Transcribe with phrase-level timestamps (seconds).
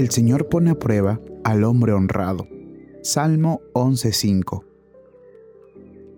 [0.00, 2.48] El Señor pone a prueba al hombre honrado.
[3.02, 4.64] Salmo 11.5.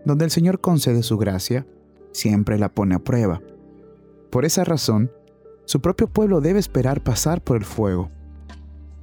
[0.05, 1.67] Donde el Señor concede su gracia,
[2.13, 3.43] siempre la pone a prueba.
[4.31, 5.11] Por esa razón,
[5.65, 8.09] su propio pueblo debe esperar pasar por el fuego.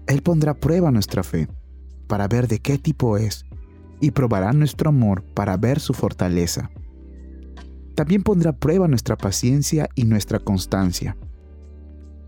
[0.07, 1.49] Él pondrá prueba nuestra fe
[2.07, 3.45] para ver de qué tipo es
[3.99, 6.71] y probará nuestro amor para ver su fortaleza.
[7.95, 11.17] También pondrá prueba nuestra paciencia y nuestra constancia.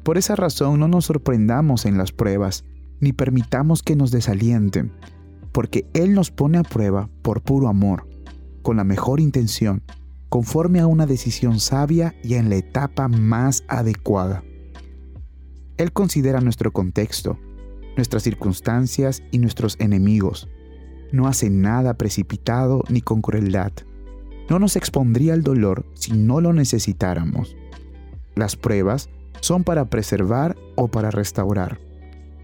[0.04, 2.65] Por esa razón no nos sorprendamos en las pruebas,
[3.00, 4.92] ni permitamos que nos desalienten,
[5.51, 8.07] porque Él nos pone a prueba por puro amor,
[8.61, 9.83] con la mejor intención,
[10.29, 14.43] conforme a una decisión sabia y en la etapa más adecuada.
[15.78, 17.37] Él considera nuestro contexto,
[17.95, 20.47] nuestras circunstancias y nuestros enemigos.
[21.11, 23.71] No hace nada precipitado ni con crueldad.
[24.50, 27.56] No nos expondría al dolor si no lo necesitáramos.
[28.36, 29.09] Las pruebas
[29.40, 31.80] son para preservar o para restaurar.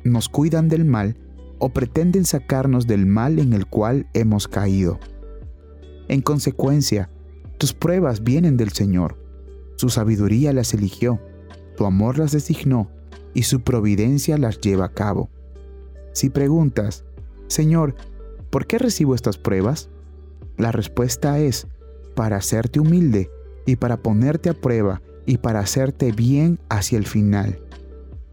[0.03, 1.17] Nos cuidan del mal
[1.59, 4.99] o pretenden sacarnos del mal en el cual hemos caído.
[6.07, 7.09] En consecuencia,
[7.57, 9.17] tus pruebas vienen del Señor.
[9.75, 11.19] Su sabiduría las eligió,
[11.75, 12.89] tu amor las designó
[13.33, 15.29] y su providencia las lleva a cabo.
[16.13, 17.03] Si preguntas,
[17.47, 17.95] Señor,
[18.49, 19.89] ¿por qué recibo estas pruebas?
[20.57, 21.67] La respuesta es,
[22.15, 23.29] para hacerte humilde
[23.65, 27.59] y para ponerte a prueba y para hacerte bien hacia el final.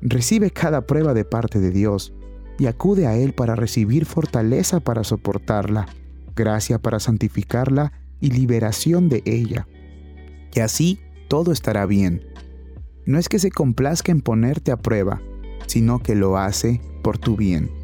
[0.01, 2.15] Recibe cada prueba de parte de Dios
[2.59, 5.87] y acude a Él para recibir fortaleza para soportarla,
[6.35, 9.67] gracia para santificarla y liberación de ella.
[10.55, 12.25] Y así todo estará bien.
[13.07, 15.21] No es que se complazca en ponerte a prueba,
[15.67, 17.84] sino que lo hace por tu bien.